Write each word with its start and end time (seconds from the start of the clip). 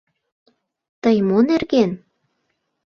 Тый 1.01 1.17
мо 1.27 1.39
нерген? 1.49 1.91